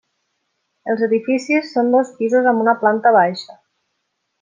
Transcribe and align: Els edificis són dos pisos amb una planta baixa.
Els 0.93 1.03
edificis 1.09 1.71
són 1.75 1.93
dos 1.99 2.13
pisos 2.23 2.51
amb 2.53 2.67
una 2.67 2.77
planta 2.83 3.17
baixa. 3.23 3.61